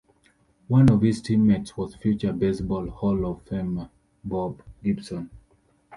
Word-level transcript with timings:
One 0.67 0.89
of 0.89 1.03
his 1.03 1.21
teammates 1.21 1.77
was 1.77 1.93
future 1.93 2.33
Baseball 2.33 2.89
Hall-of-Famer 2.89 3.91
Bob 4.23 4.63
Gibson. 4.83 5.29